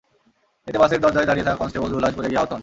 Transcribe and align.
এতে 0.67 0.77
বাসের 0.81 0.99
দরজায় 1.03 1.27
দাঁড়িয়ে 1.27 1.45
থাকা 1.47 1.59
কনস্টেবল 1.61 1.89
জুলহাস 1.91 2.13
পড়ে 2.15 2.29
গিয়ে 2.29 2.39
আহত 2.41 2.51
হন। 2.53 2.59